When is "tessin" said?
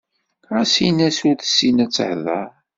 1.37-1.77